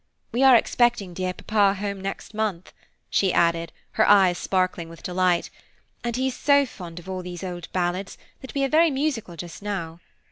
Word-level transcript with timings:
We 0.31 0.41
are 0.41 0.55
expecting 0.55 1.13
dear 1.13 1.31
papa 1.31 1.75
home 1.79 2.01
next 2.01 2.33
month," 2.33 2.73
she 3.11 3.31
added, 3.31 3.71
her 3.91 4.09
eyes 4.09 4.39
sparkling 4.39 4.89
with 4.89 5.03
delight, 5.03 5.51
"and 6.03 6.15
he 6.15 6.29
is 6.29 6.35
so 6.35 6.65
fond 6.65 6.97
of 6.97 7.07
all 7.07 7.21
these 7.21 7.43
old 7.43 7.71
ballads 7.71 8.17
that 8.39 8.55
we 8.55 8.63
are 8.63 8.67
very 8.67 8.89
musical 8.89 9.35
just 9.35 9.61
now. 9.61 9.99